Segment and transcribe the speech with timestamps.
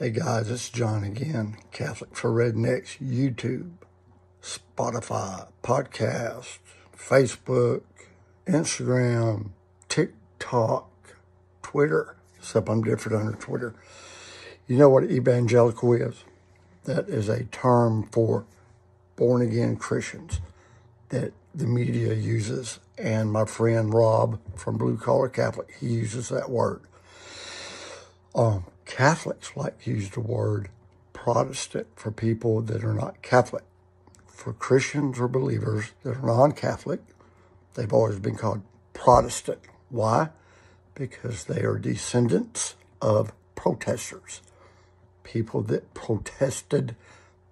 [0.00, 3.74] Hey guys, it's John again, Catholic for Rednecks, YouTube,
[4.42, 6.58] Spotify, podcast,
[6.96, 7.82] Facebook,
[8.44, 9.50] Instagram,
[9.88, 10.90] TikTok,
[11.62, 13.76] Twitter, except I'm different under Twitter.
[14.66, 16.24] You know what evangelical is?
[16.86, 18.46] That is a term for
[19.14, 20.40] born again Christians
[21.10, 22.80] that the media uses.
[22.98, 26.80] And my friend Rob from Blue Collar Catholic, he uses that word.
[28.34, 30.68] Um, Catholics like to use the word
[31.12, 33.64] Protestant for people that are not Catholic.
[34.26, 37.00] For Christians or believers that are non Catholic,
[37.74, 39.60] they've always been called Protestant.
[39.88, 40.30] Why?
[40.94, 44.42] Because they are descendants of protesters,
[45.22, 46.94] people that protested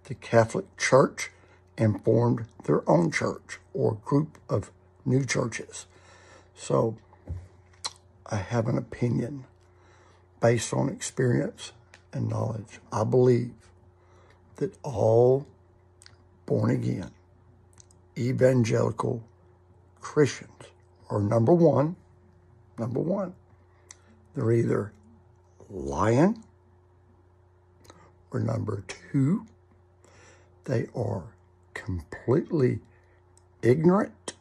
[0.05, 1.31] the Catholic Church
[1.79, 4.71] and formed their own church or group of
[5.05, 5.87] new churches.
[6.55, 6.97] So
[8.27, 9.45] I have an opinion
[10.43, 11.73] based on experience
[12.13, 12.81] and knowledge.
[12.93, 13.55] I believe
[14.57, 15.47] that all
[16.45, 17.11] born again
[18.19, 19.23] evangelical
[20.01, 20.51] Christians
[21.09, 21.97] are number one,
[22.79, 23.35] number one,
[24.35, 24.93] they're either
[25.71, 26.43] lying
[28.31, 29.47] or number two,
[30.65, 31.25] they are
[31.75, 32.81] completely
[33.63, 34.35] ignorant.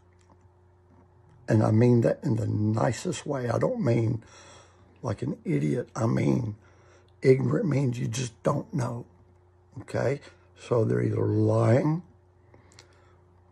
[1.47, 3.49] And I mean that in the nicest way.
[3.49, 4.23] I don't mean
[5.01, 5.89] like an idiot.
[5.95, 6.55] I mean,
[7.21, 9.05] ignorant means you just don't know.
[9.81, 10.21] Okay?
[10.57, 12.03] So they're either lying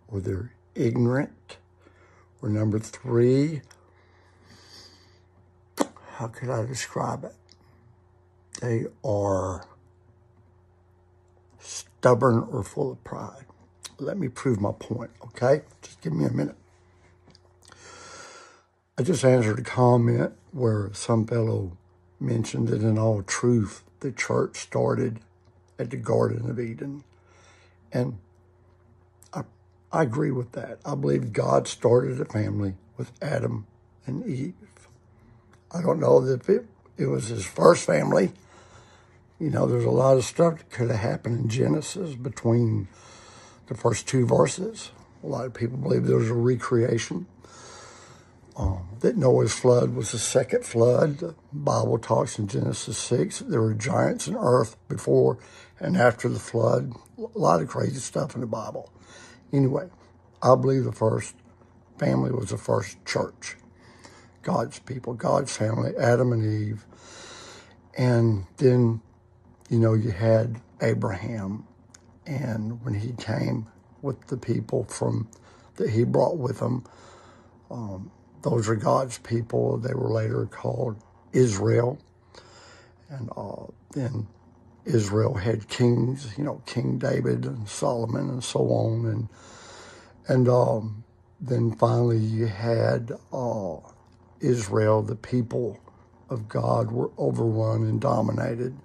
[0.07, 1.57] or they're ignorant.
[2.41, 3.61] Or number three,
[6.13, 7.35] how could I describe it?
[8.61, 9.65] They are
[11.59, 13.45] stubborn or full of pride.
[13.99, 15.63] Let me prove my point, okay?
[15.81, 16.55] Just give me a minute.
[18.97, 21.77] I just answered a comment where some fellow
[22.19, 25.19] mentioned that in all truth, the church started
[25.77, 27.03] at the Garden of Eden.
[27.91, 28.17] And
[29.33, 29.43] I,
[29.91, 30.79] I agree with that.
[30.85, 33.65] I believe God started a family with Adam
[34.05, 34.53] and Eve.
[35.71, 36.65] I don't know if it,
[36.97, 38.33] it was his first family.
[39.39, 42.87] You know, there's a lot of stuff that could have happened in Genesis between
[43.67, 44.91] the first two verses.
[45.23, 47.27] A lot of people believe there was a recreation
[48.59, 51.19] um, that Noah's flood was the second flood.
[51.19, 55.39] The Bible talks in Genesis 6 there were giants in earth before
[55.79, 56.93] and after the flood.
[57.17, 58.91] A lot of crazy stuff in the Bible.
[59.53, 59.87] Anyway,
[60.43, 61.35] I believe the first
[61.97, 63.55] family was the first church.
[64.41, 66.85] God's people, God's family, Adam and Eve.
[67.97, 69.01] And then,
[69.69, 71.65] you know, you had Abraham.
[72.25, 73.67] And when he came
[74.01, 75.29] with the people from
[75.75, 76.83] that he brought with him,
[77.71, 79.77] um, those are God's people.
[79.77, 81.01] They were later called
[81.33, 81.99] Israel.
[83.09, 84.27] And uh, then
[84.85, 89.05] Israel had kings, you know, King David and Solomon and so on.
[89.05, 89.29] And,
[90.27, 91.03] and um,
[91.41, 93.77] then finally you had uh,
[94.39, 95.79] Israel, the people
[96.29, 98.75] of God were overrun and dominated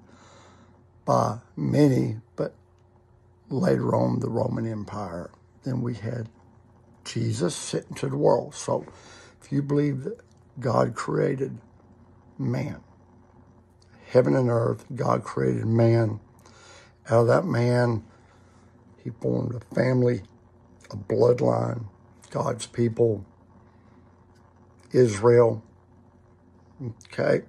[1.04, 2.54] by many, but
[3.50, 5.31] later on the Roman Empire.
[5.64, 6.28] Then we had
[7.04, 8.54] Jesus sent to the world.
[8.54, 8.87] So
[9.44, 10.19] if you believe that
[10.59, 11.59] God created
[12.38, 12.81] man,
[14.09, 16.21] heaven and earth, God created man.
[17.10, 18.05] Out of that man,
[19.03, 20.22] he formed a family,
[20.91, 21.84] a bloodline,
[22.31, 23.27] God's people,
[24.93, 25.62] Israel.
[27.12, 27.43] Okay.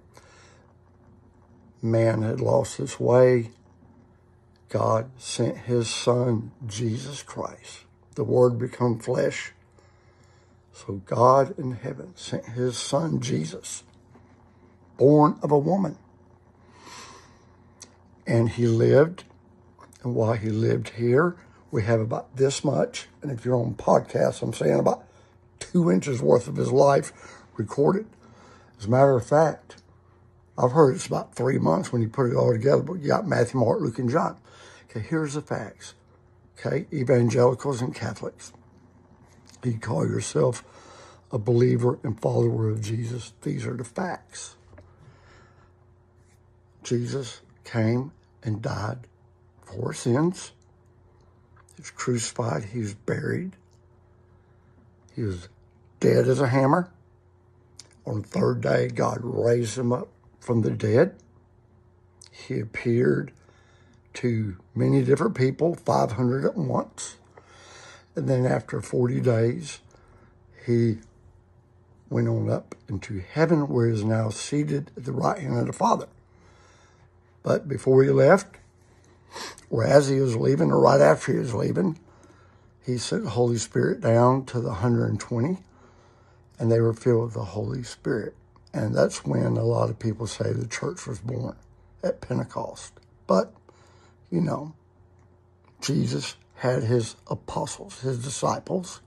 [1.81, 3.51] Man had lost his way.
[4.67, 7.85] God sent his son, Jesus Christ.
[8.15, 9.53] The word become flesh
[10.75, 13.83] so God in heaven sent his son Jesus,
[14.97, 15.97] born of a woman.
[18.27, 19.23] And he lived,
[20.03, 21.37] and while he lived here,
[21.71, 23.07] we have about this much.
[23.21, 25.05] And if you're on podcast, I'm saying about
[25.59, 27.13] two inches worth of his life
[27.55, 28.07] recorded.
[28.77, 29.77] As a matter of fact,
[30.57, 33.25] I've heard it's about three months when you put it all together, but you got
[33.25, 34.37] Matthew, Mark, Luke, and John.
[34.89, 35.93] Okay, here's the facts.
[36.59, 38.51] Okay, evangelicals and Catholics
[39.63, 40.63] you call yourself
[41.31, 44.55] a believer and follower of Jesus, these are the facts.
[46.83, 48.11] Jesus came
[48.43, 48.99] and died
[49.63, 50.51] for sins.
[51.75, 52.65] He was crucified.
[52.65, 53.55] He was buried.
[55.15, 55.49] He was
[55.99, 56.91] dead as a hammer.
[58.05, 60.09] On the third day, God raised him up
[60.39, 61.15] from the dead.
[62.31, 63.31] He appeared
[64.15, 67.17] to many different people, 500 at once.
[68.15, 69.79] And then after 40 days,
[70.65, 70.99] he
[72.09, 75.67] went on up into heaven where he is now seated at the right hand of
[75.67, 76.07] the Father.
[77.43, 78.57] But before he left,
[79.69, 81.99] or as he was leaving, or right after he was leaving,
[82.85, 85.57] he sent the Holy Spirit down to the 120,
[86.59, 88.35] and they were filled with the Holy Spirit.
[88.73, 91.55] And that's when a lot of people say the church was born
[92.03, 92.93] at Pentecost.
[93.25, 93.53] But,
[94.29, 94.73] you know,
[95.81, 99.01] Jesus had his apostles, his disciples,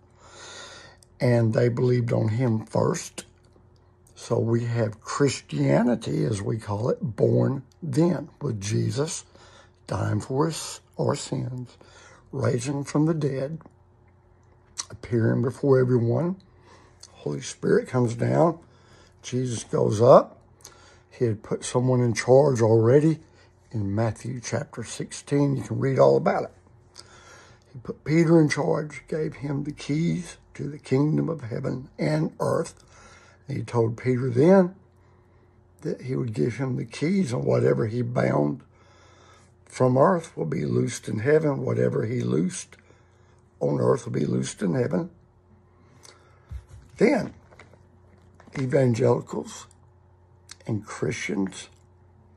[1.21, 3.25] and they believed on him first.
[4.15, 9.25] So we have Christianity, as we call it, born then with Jesus
[9.89, 11.77] dying for us, our sins,
[12.31, 13.61] raising from the dead,
[14.91, 16.37] appearing before everyone.
[17.11, 18.59] Holy Spirit comes down.
[19.23, 20.41] Jesus goes up.
[21.11, 23.19] He had put someone in charge already
[23.73, 25.57] in Matthew chapter 16.
[25.57, 26.51] You can read all about it.
[27.83, 32.75] Put Peter in charge, gave him the keys to the kingdom of heaven and earth.
[33.47, 34.75] He told Peter then
[35.83, 38.63] that he would give him the keys, and whatever he bound
[39.65, 41.63] from earth will be loosed in heaven.
[41.63, 42.77] Whatever he loosed
[43.61, 45.11] on earth will be loosed in heaven.
[46.97, 47.35] Then,
[48.59, 49.67] evangelicals
[50.67, 51.69] and Christians,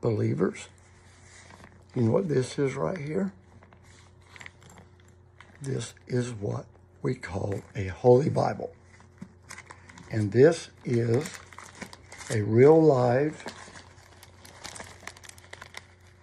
[0.00, 0.68] believers,
[1.94, 3.32] you know what this is right here?
[5.62, 6.66] This is what
[7.02, 8.72] we call a Holy Bible.
[10.10, 11.38] And this is
[12.30, 13.44] a real live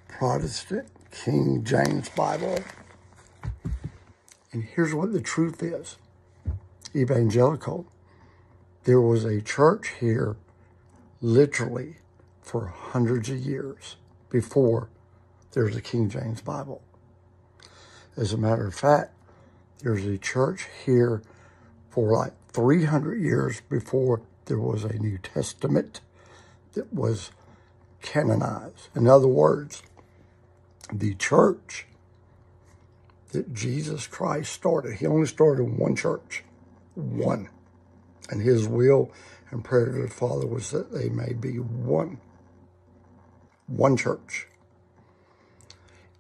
[0.09, 2.59] Protestant King James Bible.
[4.51, 5.95] And here's what the truth is
[6.93, 7.85] evangelical.
[8.83, 10.35] There was a church here
[11.21, 11.95] literally
[12.41, 13.95] for hundreds of years
[14.29, 14.89] before
[15.53, 16.81] there's a King James Bible.
[18.17, 19.13] As a matter of fact,
[19.81, 21.21] there's a church here
[21.89, 26.01] for like 300 years before there was a New Testament
[26.73, 27.31] that was
[28.01, 28.89] canonized.
[28.95, 29.83] In other words,
[30.91, 31.85] the church
[33.31, 36.43] that Jesus Christ started, he only started one church,
[36.95, 37.49] one.
[38.29, 39.11] And his will
[39.51, 42.19] and prayer to the Father was that they may be one.
[43.67, 44.47] One church.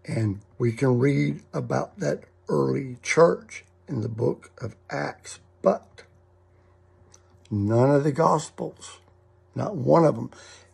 [0.05, 6.03] And we can read about that early church in the book of Acts, but
[7.49, 8.99] none of the Gospels,
[9.55, 10.31] not one of them,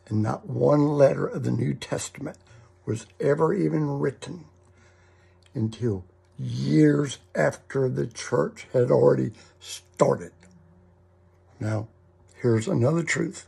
[0.07, 2.37] and not one letter of the New Testament
[2.85, 4.45] was ever even written
[5.53, 6.05] until
[6.37, 10.31] years after the church had already started.
[11.59, 11.87] Now,
[12.41, 13.47] here's another truth.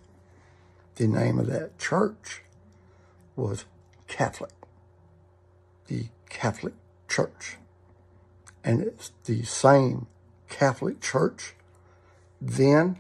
[0.95, 2.41] The name of that church
[3.35, 3.65] was
[4.07, 4.51] Catholic,
[5.88, 6.74] the Catholic
[7.07, 7.57] Church.
[8.68, 10.08] And it's the same
[10.50, 11.56] Catholic Church
[12.42, 12.98] then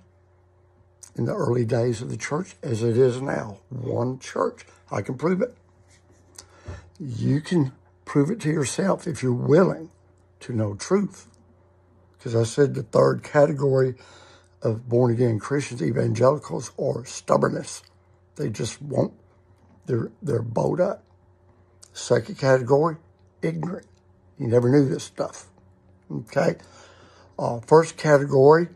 [1.17, 3.57] in the early days of the church as it is now.
[3.67, 4.65] One church.
[4.89, 5.53] I can prove it.
[6.97, 7.73] You can
[8.05, 9.89] prove it to yourself if you're willing
[10.39, 11.27] to know truth.
[12.17, 13.95] Because I said the third category
[14.61, 17.83] of born again Christians, evangelicals, or stubbornness.
[18.37, 19.13] They just won't.
[19.85, 21.03] They're they're bowed up.
[21.91, 22.95] Second category,
[23.41, 23.87] ignorant.
[24.39, 25.47] You never knew this stuff.
[26.11, 26.55] Okay.
[27.37, 28.69] Uh, first category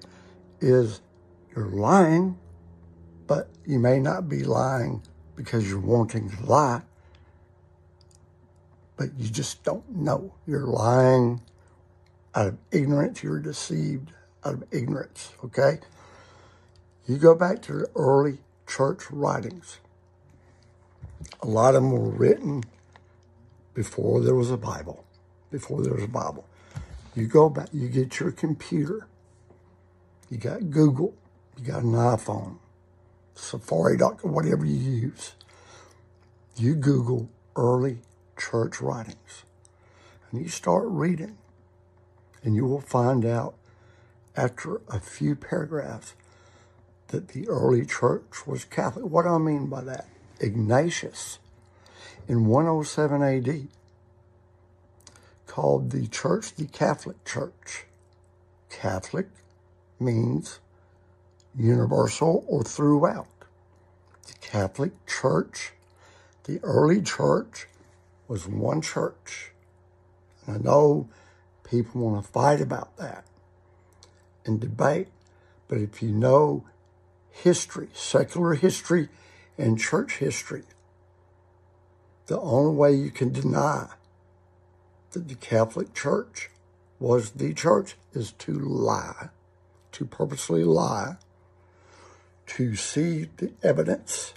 [0.60, 1.02] is
[1.56, 2.38] you're lying,
[3.28, 5.02] but you may not be lying
[5.36, 6.82] because you're wanting to lie,
[8.98, 10.34] but you just don't know.
[10.46, 11.42] You're lying
[12.36, 13.24] out of ignorance.
[13.24, 14.12] You're deceived
[14.46, 15.32] out of ignorance.
[15.44, 15.80] Okay.
[17.08, 19.80] You go back to the early church writings.
[21.42, 22.64] A lot of them were written
[23.74, 25.04] before there was a Bible.
[25.50, 26.46] Before there was a Bible.
[27.16, 29.08] You go back, you get your computer.
[30.30, 31.14] You got Google.
[31.58, 32.58] You got an iPhone.
[33.36, 35.34] Safari.com, whatever you use.
[36.56, 38.00] You Google early
[38.38, 39.44] church writings.
[40.32, 41.38] And you start reading.
[42.44, 43.56] And you will find out
[44.36, 46.16] after a few paragraphs
[47.08, 49.06] that the early church was Catholic.
[49.06, 50.08] What do I mean by that?
[50.40, 51.40] Ignatius
[52.28, 53.68] in 107 AD
[55.52, 57.84] called the church the Catholic Church.
[58.70, 59.28] Catholic
[60.00, 60.60] means
[61.54, 63.28] universal or throughout.
[64.28, 65.74] The Catholic Church,
[66.46, 67.68] the early church,
[68.30, 69.52] was one church.
[70.48, 71.10] And I know
[71.66, 73.26] people want to fight about that
[74.46, 75.10] and debate,
[75.68, 76.64] but if you know
[77.30, 79.10] history, secular history,
[79.58, 80.64] and church history,
[82.28, 83.90] the only way you can deny
[85.12, 86.50] that the Catholic Church
[87.00, 89.30] was the church is to lie,
[89.92, 91.18] to purposely lie,
[92.46, 94.34] to see the evidence,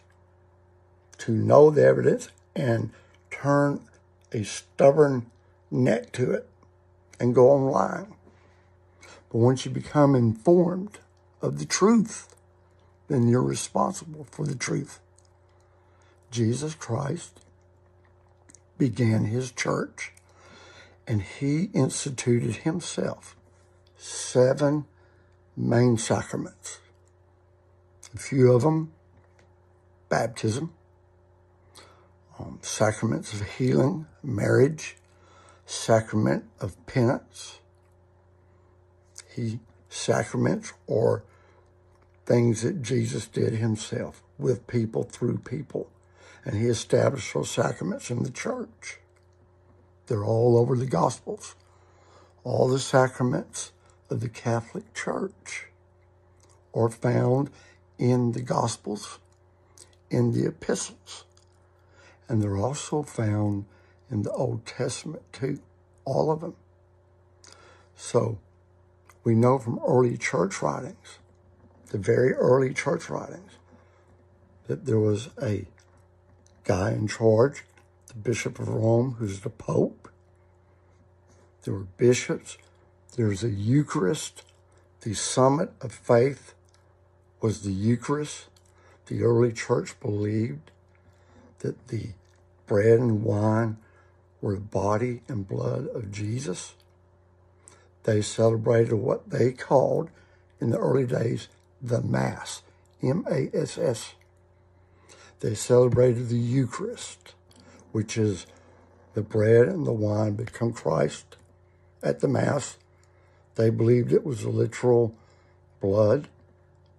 [1.19, 2.90] to know the evidence, and
[3.31, 3.81] turn
[4.33, 5.31] a stubborn
[5.71, 6.49] neck to it
[7.21, 8.14] and go online.
[9.31, 10.99] But once you become informed
[11.43, 12.35] of the truth,
[13.09, 15.00] then you're responsible for the truth.
[16.31, 17.40] Jesus Christ
[18.78, 20.13] began his church
[21.06, 23.37] and he instituted himself
[23.96, 24.87] seven
[25.56, 26.78] main sacraments.
[28.14, 28.92] A few of them
[30.08, 30.73] baptism,
[32.38, 34.96] um, sacraments of healing, marriage,
[35.66, 37.58] sacrament of penance.
[39.34, 39.58] He
[39.88, 41.25] sacraments or
[42.26, 45.90] things that Jesus did himself with people through people.
[46.44, 48.99] And he established those sacraments in the church.
[50.06, 51.54] They're all over the Gospels.
[52.42, 53.73] All the sacraments
[54.11, 55.68] of the Catholic Church
[56.75, 57.50] are found
[57.99, 59.18] in the Gospels,
[60.11, 61.25] in the epistles,
[62.28, 63.64] and they're also found
[64.11, 65.61] in the Old Testament too,
[66.04, 66.54] all of them.
[67.96, 68.38] So
[69.23, 71.18] we know from early church writings,
[71.90, 73.52] the very early church writings,
[74.66, 75.66] that there was a
[76.64, 77.64] guy in charge
[78.14, 80.09] the Bishop of Rome, who's the Pope.
[81.64, 82.56] There were bishops.
[83.16, 84.44] There's a Eucharist.
[85.00, 86.54] The summit of faith
[87.40, 88.47] was the Eucharist.
[89.06, 90.71] The early church believed
[91.59, 92.09] that the
[92.66, 93.78] bread and wine
[94.40, 96.75] were the body and blood of Jesus.
[98.04, 100.11] They celebrated what they called
[100.61, 101.49] in the early days
[101.80, 102.62] the Mass,
[103.02, 104.14] M A S S.
[105.40, 107.35] They celebrated the Eucharist
[107.95, 108.45] which is
[109.15, 111.37] the bread and the wine become Christ
[112.03, 112.77] at the Mass.
[113.55, 115.15] They believed it was the literal
[115.81, 116.27] blood,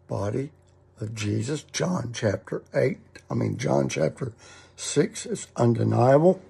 [0.07, 0.51] body
[1.01, 1.63] of Jesus.
[1.63, 2.97] John chapter 8,
[3.29, 4.31] I mean, John chapter
[4.77, 6.41] 6 is undeniable.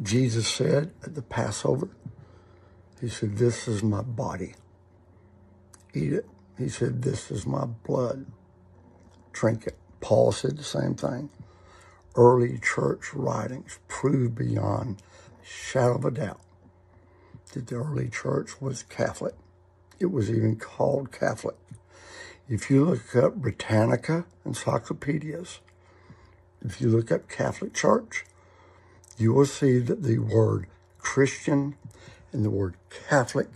[0.00, 1.88] Jesus said at the Passover,
[3.00, 4.54] He said, This is my body.
[5.94, 6.26] Eat it.
[6.56, 8.26] He said, This is my blood.
[9.32, 9.76] Drink it.
[10.00, 11.28] Paul said the same thing
[12.18, 15.00] early church writings prove beyond
[15.44, 16.40] shadow of a doubt
[17.52, 19.34] that the early church was Catholic.
[20.00, 21.56] It was even called Catholic.
[22.48, 25.60] If you look up Britannica encyclopedias,
[26.60, 28.24] if you look up Catholic Church,
[29.16, 30.66] you will see that the word
[30.98, 31.76] Christian
[32.32, 32.74] and the word
[33.08, 33.48] Catholic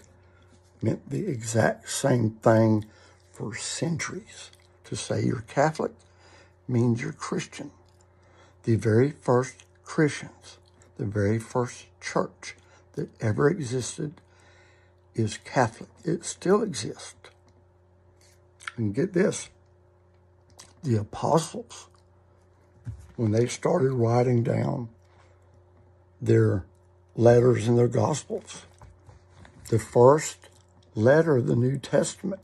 [0.80, 2.84] meant the exact same thing
[3.32, 4.50] for centuries.
[4.84, 5.92] To say you're Catholic
[6.68, 7.72] means you're Christian
[8.64, 10.58] the very first Christians,
[10.96, 12.56] the very first church
[12.94, 14.20] that ever existed
[15.14, 15.90] is Catholic.
[16.04, 17.14] It still exists.
[18.76, 19.50] And get this
[20.82, 21.86] the apostles,
[23.16, 24.88] when they started writing down
[26.20, 26.64] their
[27.14, 28.66] letters and their gospels,
[29.68, 30.48] the first
[30.94, 32.42] letter of the New Testament,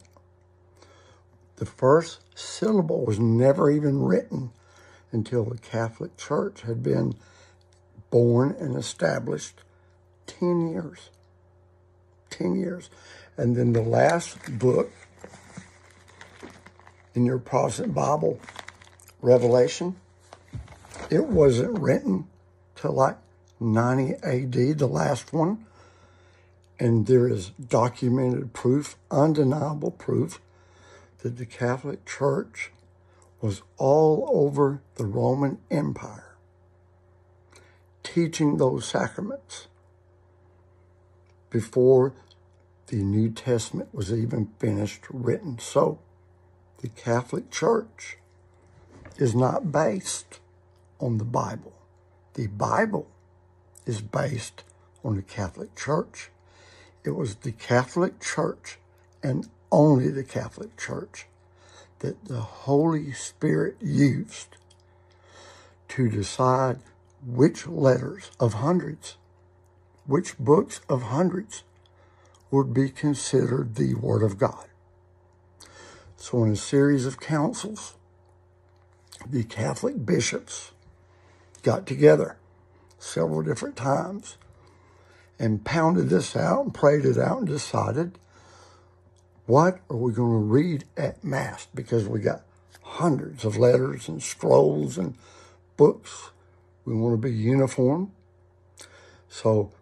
[1.57, 4.53] the first syllable was never even written
[5.13, 7.15] until the Catholic Church had been
[8.11, 9.63] born and established
[10.27, 11.11] 10 years.
[12.31, 12.91] 10 years.
[13.37, 14.91] And then the last book
[17.15, 18.39] in your Protestant Bible,
[19.21, 19.97] Revelation,
[21.11, 22.27] it wasn't written
[22.77, 23.17] till like
[23.61, 25.65] 90 AD, the last one.
[26.79, 30.41] And there is documented proof, undeniable proof,
[31.23, 32.71] that the Catholic Church
[33.41, 36.37] was all over the Roman Empire,
[38.03, 39.69] teaching those sacraments
[41.51, 42.15] before
[42.89, 45.59] the New Testament was even finished written.
[45.59, 45.99] So
[46.79, 48.19] the Catholic Church
[49.17, 50.41] is not based
[51.01, 51.75] on the Bible.
[52.35, 53.09] The Bible
[53.87, 54.65] is based
[55.05, 56.31] on the Catholic Church.
[57.05, 58.79] It was the Catholic Church
[59.23, 61.27] and only the Catholic Church
[62.01, 64.57] that the Holy Spirit used
[65.89, 66.79] to decide
[67.27, 69.17] which letters of hundreds,
[70.07, 71.65] which books of hundreds
[72.51, 74.67] would be considered the Word of God.
[76.17, 77.95] So, in a series of councils,
[79.29, 80.73] the Catholic bishops
[81.63, 82.37] got together
[82.99, 84.37] several different times
[85.39, 88.19] and pounded this out and prayed it out and decided
[89.49, 91.67] what are we going to read at Mass?
[91.75, 92.43] Because we got
[92.83, 95.15] hundreds of letters and scrolls and
[95.79, 96.29] books.
[96.85, 98.13] We want to be uniform.
[99.31, 99.73] So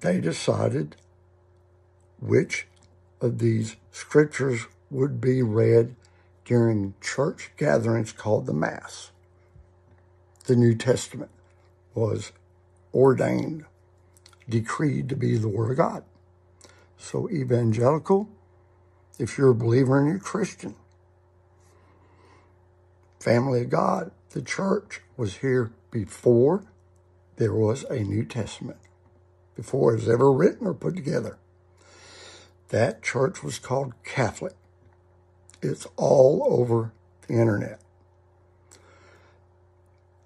[0.00, 0.96] they decided
[2.20, 2.66] which
[3.20, 5.94] of these scriptures would be read
[6.44, 9.12] during church gatherings called the Mass.
[10.46, 11.30] The New Testament
[11.94, 12.32] was
[12.92, 13.64] ordained,
[14.48, 16.02] decreed to be the Word of God.
[16.98, 18.28] So, evangelical,
[19.18, 20.74] if you're a believer and you're Christian,
[23.20, 26.64] family of God, the church was here before
[27.36, 28.78] there was a New Testament,
[29.56, 31.38] before it was ever written or put together.
[32.68, 34.54] That church was called Catholic.
[35.62, 36.92] It's all over
[37.26, 37.80] the internet.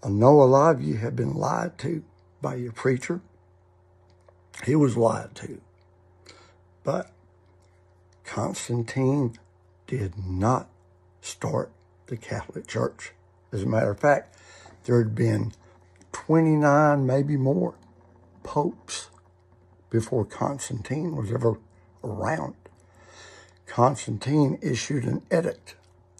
[0.02, 2.02] I know a lot of you have been lied to
[2.40, 3.20] by your preacher.
[4.64, 5.60] He was lied to.
[6.84, 7.10] But
[8.28, 9.38] Constantine
[9.86, 10.68] did not
[11.22, 11.72] start
[12.08, 13.12] the Catholic Church.
[13.52, 14.36] As a matter of fact,
[14.84, 15.52] there had been
[16.12, 17.74] 29, maybe more,
[18.42, 19.08] popes
[19.88, 21.58] before Constantine was ever
[22.04, 22.54] around.
[23.66, 25.74] Constantine issued an edict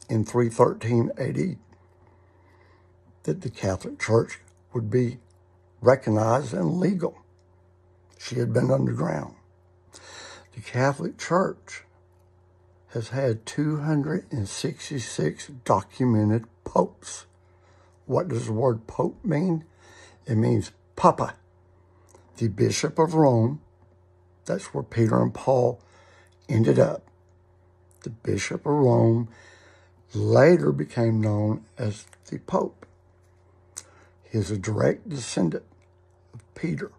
[0.09, 1.59] in 313 AD
[3.25, 4.41] that the Catholic Church
[4.73, 5.19] would be
[5.83, 7.19] recognized and legal.
[8.19, 9.35] She had been underground.
[10.55, 11.85] The Catholic Church
[12.93, 17.27] has had 266 documented popes.
[18.07, 19.65] What does the word pope mean?
[20.27, 21.35] It means Papa,
[22.39, 23.61] the Bishop of Rome.
[24.47, 25.81] That's where Peter and Paul
[26.49, 27.03] ended up.
[28.03, 29.29] The Bishop of Rome
[30.15, 32.87] later became known as the Pope.
[34.25, 35.65] He is a direct descendant
[36.33, 36.91] of Peter.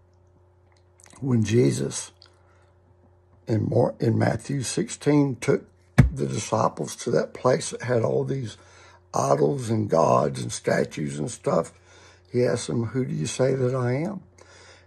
[1.20, 2.12] When Jesus
[3.48, 5.66] in, Matthew 16 took
[6.12, 8.58] the disciples to that place that had all these
[9.14, 11.72] idols and gods and statues and stuff,
[12.32, 14.22] he asked them, Who do you say that I am?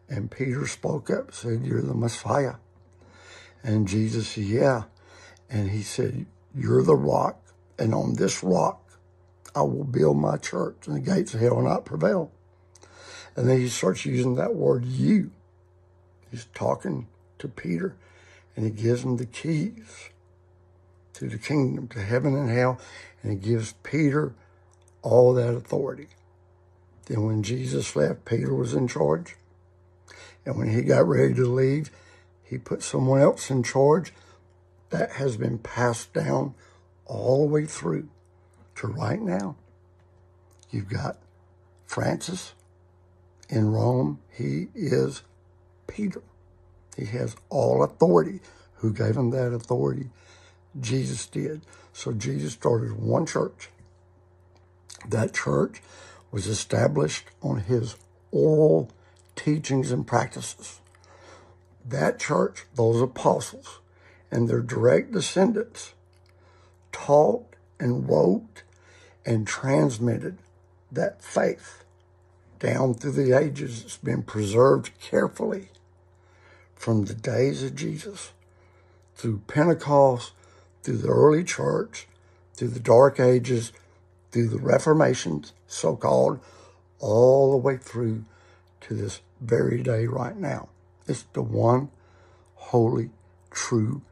[0.08, 2.54] And Peter spoke up and said, You're the Messiah.
[3.62, 4.82] And Jesus said, Yeah.
[5.50, 7.40] And he said, You're the rock,
[7.78, 8.82] and on this rock
[9.54, 12.32] I will build my church, and the gates of hell will not prevail.
[13.36, 15.30] And then he starts using that word you.
[16.30, 17.08] He's talking
[17.38, 17.96] to Peter,
[18.56, 20.10] and he gives him the keys
[21.14, 22.80] to the kingdom, to heaven and hell,
[23.22, 24.34] and he gives Peter
[25.02, 26.08] all that authority.
[27.06, 29.36] Then when Jesus left, Peter was in charge.
[30.44, 31.90] And when he got ready to leave,
[32.42, 34.12] he put someone else in charge
[34.90, 36.54] that has been passed down
[37.06, 38.08] all the way through
[38.76, 39.56] to right now.
[40.70, 41.18] You've got
[41.86, 42.54] Francis
[43.48, 44.20] in Rome.
[44.30, 45.22] He is
[45.86, 46.22] Peter.
[46.96, 48.40] He has all authority.
[48.76, 50.10] Who gave him that authority?
[50.80, 51.62] Jesus did.
[51.92, 53.68] So Jesus started one church.
[55.08, 55.82] That church
[56.30, 57.96] was established on his
[58.30, 58.90] oral
[59.36, 60.80] teachings and practices.
[61.84, 63.80] That church, those apostles,
[64.30, 65.92] and their direct descendants
[66.92, 67.44] taught
[67.78, 68.62] and wrote
[69.26, 70.38] and transmitted
[70.90, 71.84] that faith
[72.58, 73.82] down through the ages.
[73.82, 75.68] It's been preserved carefully
[76.74, 78.32] from the days of Jesus
[79.14, 80.32] through Pentecost,
[80.82, 82.06] through the early church,
[82.54, 83.72] through the Dark Ages,
[84.30, 86.40] through the Reformation, so called,
[86.98, 88.24] all the way through
[88.82, 90.68] to this very day right now.
[91.06, 91.90] It's the one
[92.54, 93.10] holy,
[93.50, 94.02] true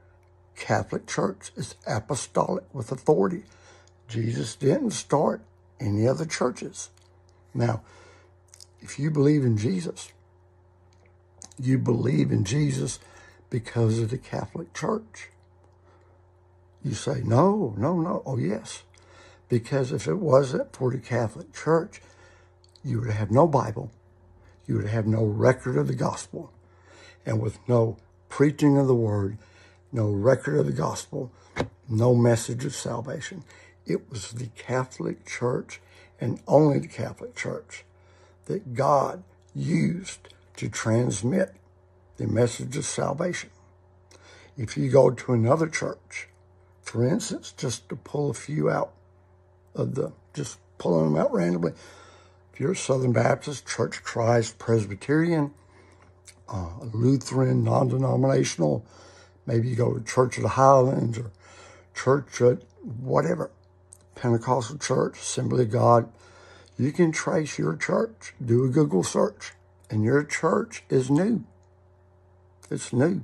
[0.57, 1.51] Catholic Church.
[1.57, 3.45] It's apostolic with authority.
[4.09, 5.41] Jesus didn't start
[5.81, 6.91] any other churches.
[7.55, 7.83] Now,
[8.81, 10.13] if you believe in Jesus,
[11.59, 12.99] you believe in Jesus
[13.49, 15.31] because of the Catholic Church.
[16.83, 18.23] You say, no, no, no.
[18.25, 18.85] Oh, yes.
[19.49, 22.01] Because if it wasn't for the Catholic Church,
[22.85, 23.91] you would have no Bible.
[24.67, 26.53] You would have no record of the gospel.
[27.27, 29.37] And with no preaching of the word,
[29.93, 31.31] no record of the gospel,
[31.89, 33.45] no message of salvation.
[33.87, 35.81] It was the Catholic Church
[36.21, 37.85] and only the Catholic Church
[38.47, 39.23] that God
[39.55, 41.55] used to transmit
[42.17, 43.51] the message of salvation.
[44.57, 46.29] If you go to another church,
[46.91, 48.91] for instance, just to pull a few out
[49.77, 51.71] of the, just pulling them out randomly,
[52.53, 55.55] if you're a Southern Baptist, Church of Christ, Presbyterian,
[56.49, 58.85] uh, Lutheran, non-denominational,
[59.47, 61.31] maybe you go to Church of the Highlands or
[61.95, 63.53] Church at whatever,
[64.17, 66.11] Pentecostal Church, Assembly of God,
[66.77, 68.35] you can trace your church.
[68.45, 69.53] Do a Google search,
[69.89, 71.45] and your church is new.
[72.69, 73.23] It's new.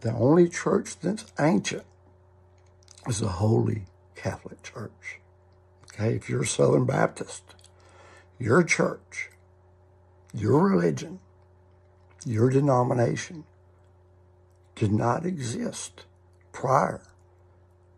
[0.00, 1.84] The only church that's ancient
[3.08, 5.20] is the Holy Catholic Church.
[5.84, 7.54] Okay, if you're a Southern Baptist,
[8.38, 9.30] your church,
[10.34, 11.20] your religion,
[12.24, 13.44] your denomination
[14.74, 16.04] did not exist
[16.52, 17.02] prior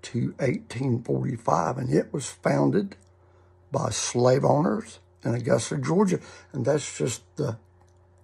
[0.02, 2.96] to 1845, and it was founded
[3.72, 6.20] by slave owners in Augusta, Georgia.
[6.52, 7.58] And that's just the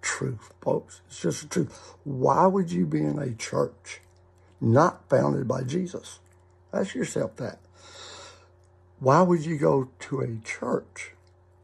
[0.01, 1.01] truth, folks.
[1.07, 1.95] It's just the truth.
[2.03, 4.01] Why would you be in a church
[4.61, 6.19] not founded by Jesus?
[6.75, 7.59] Ask yourself that.
[8.99, 11.11] Why would you go to a church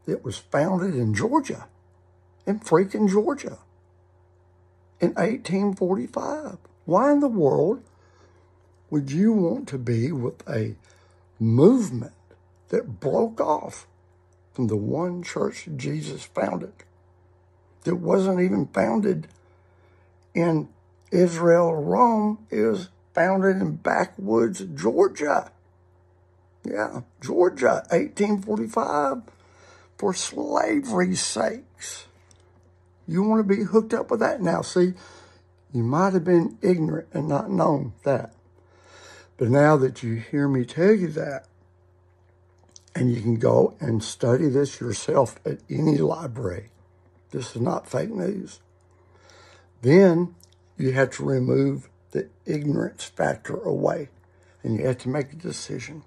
[0.06, 1.66] that was founded in Georgia,
[2.46, 3.58] in freaking Georgia,
[5.00, 6.56] in 1845?
[6.84, 7.82] Why in the world
[8.90, 10.76] would you want to be with a
[11.38, 12.12] movement
[12.68, 13.86] that broke off
[14.52, 16.72] from the one church Jesus founded?
[17.84, 19.28] That wasn't even founded
[20.34, 20.68] in
[21.10, 22.46] Israel or Rome.
[22.50, 25.50] It was founded in backwoods Georgia.
[26.64, 29.22] Yeah, Georgia, 1845,
[29.98, 32.06] for slavery's sakes.
[33.06, 34.62] You want to be hooked up with that now.
[34.62, 34.94] See,
[35.72, 38.32] you might have been ignorant and not known that.
[39.36, 41.46] But now that you hear me tell you that,
[42.94, 46.70] and you can go and study this yourself at any library,
[47.30, 48.60] this is not fake news.
[49.80, 50.34] Then
[50.76, 51.88] you have to remove
[52.46, 54.08] ignorance factor away
[54.62, 56.02] and you have to make a decision.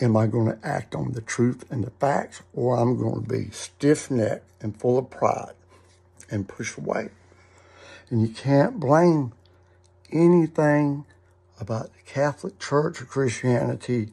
[0.00, 3.28] Am I going to act on the truth and the facts, or I'm going to
[3.28, 5.54] be stiff necked and full of pride
[6.30, 7.10] and push away?
[8.10, 9.32] And you can't blame
[10.12, 11.04] anything
[11.60, 14.10] about the Catholic Church or Christianity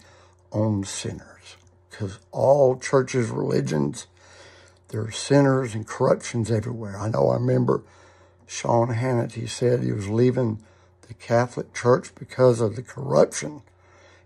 [0.52, 1.58] on sinners,
[1.90, 4.08] because all churches, religions,
[4.90, 6.98] there are sinners and corruptions everywhere.
[7.00, 7.84] I know I remember
[8.48, 10.62] Sean Hannity said he was leaving
[11.08, 13.62] the Catholic Church because of the corruption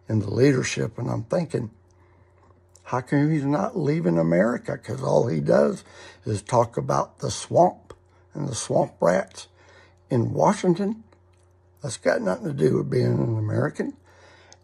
[0.07, 0.97] in the leadership.
[0.97, 1.71] And I'm thinking,
[2.83, 4.73] how come he's not leaving America?
[4.73, 5.83] Because all he does
[6.25, 7.93] is talk about the swamp
[8.33, 9.47] and the swamp rats
[10.09, 11.03] in Washington.
[11.81, 13.95] That's got nothing to do with being an American.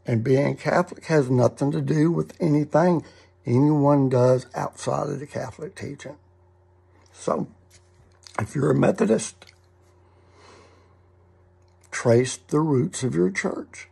[0.05, 3.03] And being Catholic has nothing to do with anything
[3.45, 6.17] anyone does outside of the Catholic teaching.
[7.13, 7.47] So,
[8.39, 9.45] if you're a Methodist,
[11.91, 13.87] trace the roots of your church.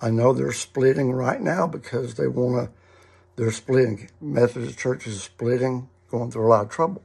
[0.00, 2.72] I know they're splitting right now because they want to,
[3.36, 4.10] they're splitting.
[4.20, 7.02] Methodist Church is splitting, going through a lot of trouble.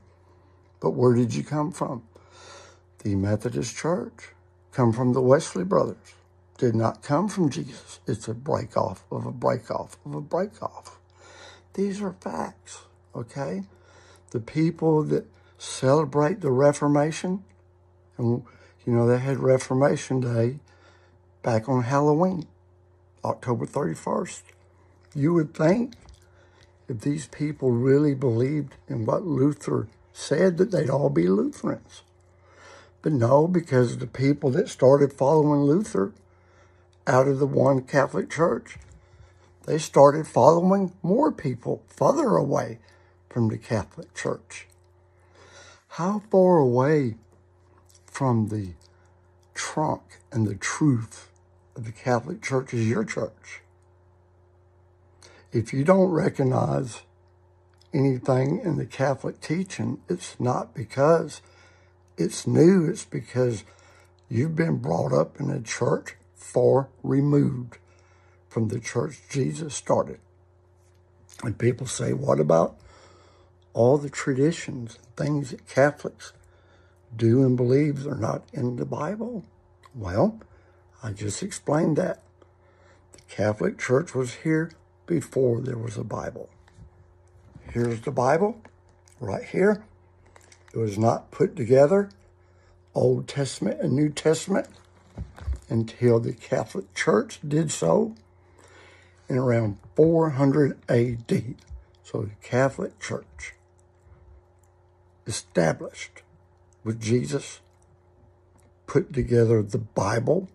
[0.79, 2.03] But where did you come from?
[3.03, 4.29] The Methodist Church
[4.71, 6.15] come from the Wesley brothers.
[6.57, 7.99] Did not come from Jesus.
[8.05, 10.99] It's a break off of a break off of a break off.
[11.73, 12.81] These are facts,
[13.15, 13.63] okay?
[14.31, 15.25] The people that
[15.59, 17.43] celebrate the Reformation,
[18.17, 18.43] and
[18.85, 20.59] you know, they had Reformation Day
[21.43, 22.47] back on Halloween,
[23.23, 24.41] October 31st.
[25.13, 25.93] You would think
[26.87, 32.01] if these people really believed in what Luther said, that they'd all be Lutherans.
[33.01, 36.13] But no, because the people that started following Luther
[37.05, 38.77] out of the one Catholic Church,
[39.65, 42.79] they started following more people further away
[43.29, 44.67] from the Catholic Church.
[45.93, 47.15] How far away
[48.05, 48.73] from the
[49.53, 51.29] trunk and the truth
[51.75, 53.61] of the Catholic Church is your church?
[55.51, 57.01] If you don't recognize
[57.91, 61.41] anything in the Catholic teaching, it's not because
[62.17, 63.63] it's new, it's because
[64.29, 67.79] you've been brought up in a church far removed
[68.47, 70.19] from the church Jesus started.
[71.43, 72.77] And people say, what about
[73.73, 76.33] all the traditions and things that Catholics
[77.15, 79.45] do and believe are not in the Bible?
[79.95, 80.39] Well,
[81.01, 82.21] I just explained that.
[83.13, 84.71] The Catholic Church was here
[85.05, 86.49] before there was a Bible.
[87.71, 88.61] Here's the Bible
[89.19, 89.83] right here.
[90.73, 92.09] It was not put together,
[92.93, 94.67] Old Testament and New Testament,
[95.69, 98.15] until the Catholic Church did so
[99.27, 101.55] in around 400 AD.
[102.03, 103.53] So the Catholic Church
[105.29, 106.23] established
[106.83, 107.61] with Jesus
[108.87, 110.49] put together the Bible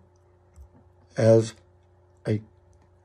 [1.15, 1.53] as
[2.27, 2.41] a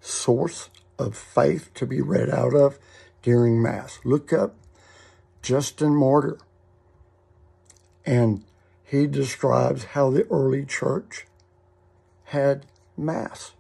[0.01, 2.79] source of faith to be read out of
[3.23, 4.01] during Mass.
[4.05, 4.57] Look up
[5.43, 6.39] Justin Martyr,
[8.05, 8.43] and
[8.83, 11.27] he describes how the early church
[12.25, 13.53] had Mass.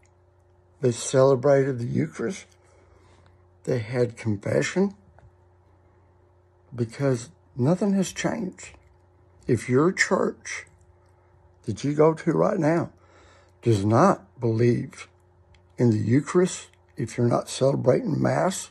[0.80, 2.46] They celebrated the Eucharist,
[3.62, 4.96] they had confession,
[6.74, 8.70] because nothing has changed.
[9.46, 10.66] If your church
[11.64, 12.90] that you go to right now
[13.62, 15.08] does not believe
[15.76, 18.70] in the Eucharist, if you're not celebrating Mass,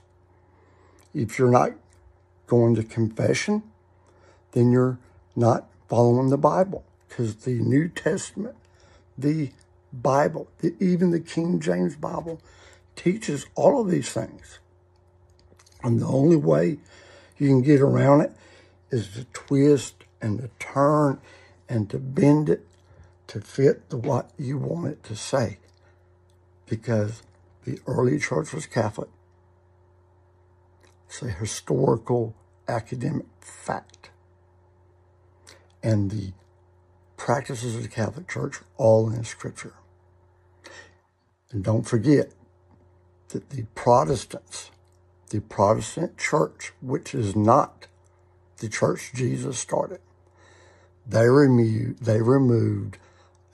[1.13, 1.71] if you're not
[2.47, 3.63] going to confession,
[4.51, 4.99] then you're
[5.35, 6.83] not following the Bible.
[7.07, 8.55] Because the New Testament,
[9.17, 9.51] the
[9.91, 12.39] Bible, the, even the King James Bible,
[12.95, 14.59] teaches all of these things.
[15.83, 16.77] And the only way
[17.37, 18.31] you can get around it
[18.91, 21.19] is to twist and to turn
[21.67, 22.65] and to bend it
[23.27, 25.59] to fit the what you want it to say.
[26.65, 27.21] Because
[27.63, 29.09] the early church was Catholic.
[31.07, 32.35] It's a historical
[32.67, 34.09] academic fact.
[35.83, 36.33] And the
[37.17, 39.73] practices of the Catholic Church are all in Scripture.
[41.51, 42.31] And don't forget
[43.29, 44.71] that the Protestants,
[45.29, 47.85] the Protestant church, which is not
[48.59, 49.99] the church Jesus started,
[51.07, 52.97] they removed, they removed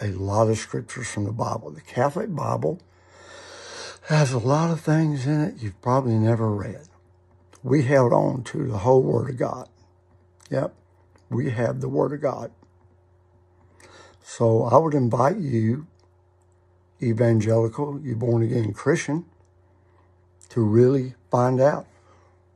[0.02, 1.72] a lot of scriptures from the Bible.
[1.72, 2.80] The Catholic Bible
[4.08, 6.88] has a lot of things in it you've probably never read.
[7.63, 9.70] We held on to the whole Word of God.
[10.52, 10.76] Yep,
[11.30, 12.52] we have the Word of God.
[14.22, 15.88] So I would invite you,
[17.02, 19.26] evangelical, you born again Christian,
[20.50, 21.88] to really find out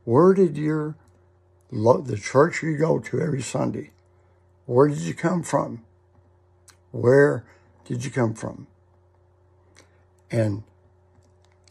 [0.04, 0.96] where did your
[1.72, 3.92] the church you go to every Sunday,
[4.66, 5.84] where did you come from?
[6.92, 7.46] Where
[7.86, 8.68] did you come from?
[10.32, 10.64] And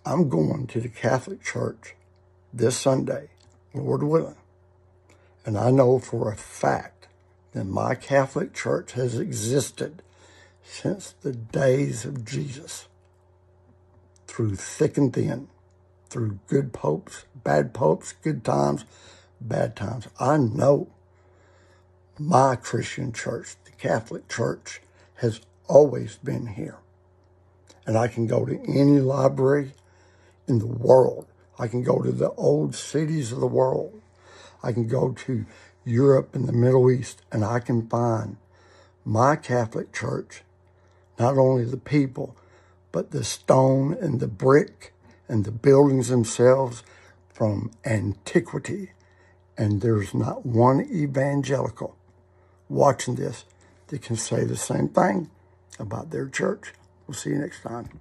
[0.05, 1.95] I'm going to the Catholic Church
[2.53, 3.29] this Sunday,
[3.75, 4.37] Lord willing.
[5.45, 7.09] And I know for a fact
[7.53, 10.03] that my Catholic Church has existed
[10.63, 12.89] since the days of Jesus,
[14.27, 15.49] through thick and thin,
[16.11, 18.85] through good popes, bad popes, good times,
[19.40, 20.09] bad times.
[20.18, 20.88] I know
[22.18, 24.81] my Christian church, the Catholic Church,
[25.16, 26.79] has always been here.
[27.87, 29.72] And I can go to any library
[30.46, 31.27] in the world.
[31.59, 34.01] I can go to the old cities of the world.
[34.62, 35.46] I can go to
[35.85, 38.37] Europe and the Middle East, and I can find
[39.05, 40.42] my Catholic Church,
[41.18, 42.37] not only the people,
[42.92, 44.92] but the stone and the brick
[45.29, 46.83] and the buildings themselves
[47.33, 48.90] from antiquity.
[49.59, 51.97] And there's not one evangelical
[52.68, 53.44] watching this
[53.88, 55.31] that can say the same thing
[55.79, 56.73] about their church.
[57.07, 58.01] We'll see you next time.